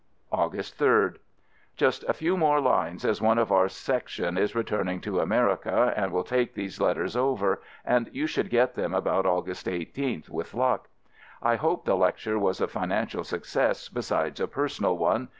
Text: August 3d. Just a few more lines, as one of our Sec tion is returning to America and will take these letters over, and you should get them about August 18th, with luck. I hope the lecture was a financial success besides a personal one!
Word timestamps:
August 0.31 0.79
3d. 0.79 1.17
Just 1.77 2.03
a 2.09 2.13
few 2.13 2.35
more 2.35 2.59
lines, 2.59 3.05
as 3.05 3.21
one 3.21 3.37
of 3.37 3.51
our 3.51 3.69
Sec 3.69 4.07
tion 4.07 4.35
is 4.35 4.55
returning 4.55 4.99
to 5.01 5.19
America 5.19 5.93
and 5.95 6.11
will 6.11 6.23
take 6.23 6.55
these 6.55 6.81
letters 6.81 7.15
over, 7.15 7.61
and 7.85 8.09
you 8.11 8.25
should 8.25 8.49
get 8.49 8.73
them 8.73 8.95
about 8.95 9.27
August 9.27 9.67
18th, 9.67 10.27
with 10.27 10.55
luck. 10.55 10.87
I 11.39 11.55
hope 11.55 11.85
the 11.85 11.93
lecture 11.95 12.39
was 12.39 12.59
a 12.59 12.67
financial 12.67 13.23
success 13.23 13.89
besides 13.89 14.39
a 14.39 14.47
personal 14.47 14.97
one! 14.97 15.29